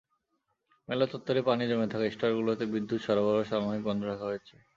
মেলা 0.89 1.05
চত্বরে 1.05 1.41
পানি 1.41 1.63
জমে 1.69 1.87
থাকায় 1.87 2.11
স্টলগুলোতে 2.11 2.65
বিদ্যুৎ 2.73 2.99
সরবরাহ 3.01 3.43
সাময়িক 3.51 3.81
বন্ধ 3.87 4.01
রাখা 4.03 4.25
হয়েছে। 4.25 4.55